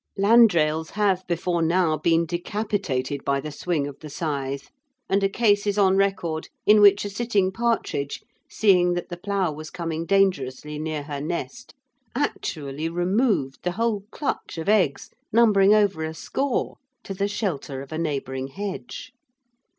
[0.17, 4.71] Landrails have before now been decapitated by the swing of the scythe,
[5.07, 9.51] and a case is on record in which a sitting partridge, seeing that the plough
[9.51, 11.75] was coming dangerously near her nest,
[12.15, 17.91] actually removed the whole clutch of eggs, numbering over a score, to the shelter of
[17.91, 19.11] a neighbouring hedge.